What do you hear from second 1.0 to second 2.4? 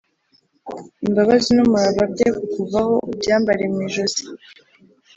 imbabazi n’umurava bye